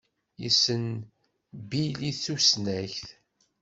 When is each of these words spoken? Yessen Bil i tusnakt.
Yessen 0.41 0.85
Bil 1.69 1.99
i 2.09 2.11
tusnakt. 2.23 3.07